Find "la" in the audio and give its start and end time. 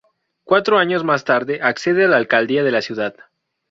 2.07-2.17, 2.71-2.81